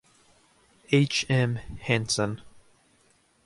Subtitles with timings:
[0.91, 1.27] H.
[1.29, 1.57] M.
[1.79, 2.41] Hannesson.